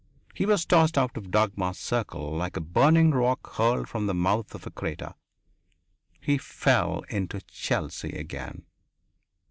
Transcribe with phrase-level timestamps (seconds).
[0.33, 4.55] He was tossed out of Dagmar's circle like a burning rock hurled from the mouth
[4.55, 5.13] of a crater;
[6.19, 8.65] he fell into Chelsea again.